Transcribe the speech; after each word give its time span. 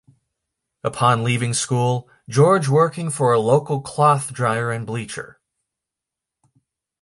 Upon 0.83 1.23
leaving 1.23 1.53
school, 1.53 2.09
George 2.27 2.67
working 2.67 3.11
for 3.11 3.33
a 3.33 3.39
local 3.39 3.81
cloth 3.81 4.33
dyer 4.33 4.71
and 4.71 4.83
bleacher. 4.83 5.39